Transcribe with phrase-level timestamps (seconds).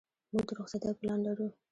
[0.33, 1.47] موږ د رخصتۍ پلان لرو.